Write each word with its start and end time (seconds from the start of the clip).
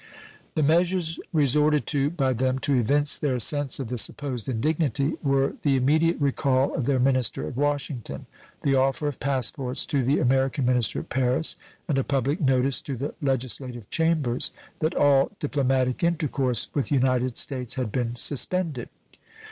The 0.55 0.63
measures 0.63 1.19
resorted 1.31 1.85
to 1.85 2.09
by 2.09 2.33
them 2.33 2.57
to 2.65 2.73
evince 2.73 3.19
their 3.19 3.37
sense 3.37 3.79
of 3.79 3.89
the 3.89 3.99
supposed 3.99 4.49
indignity 4.49 5.13
were 5.21 5.57
the 5.61 5.75
immediate 5.75 6.19
recall 6.19 6.73
of 6.73 6.85
their 6.85 6.97
minister 6.97 7.45
at 7.47 7.55
Washington, 7.55 8.25
the 8.63 8.73
offer 8.73 9.07
of 9.07 9.19
passports 9.19 9.85
to 9.85 10.01
the 10.01 10.17
American 10.17 10.65
minister 10.65 11.01
at 11.01 11.09
Paris, 11.09 11.55
and 11.87 11.99
a 11.99 12.03
public 12.03 12.41
notice 12.41 12.81
to 12.81 12.97
the 12.97 13.13
legislative 13.21 13.91
Chambers 13.91 14.51
that 14.79 14.95
all 14.95 15.29
diplomatic 15.39 16.03
intercourse 16.03 16.71
with 16.73 16.87
the 16.89 16.95
United 16.95 17.37
States 17.37 17.75
had 17.75 17.91
been 17.91 18.15
suspended. 18.15 18.89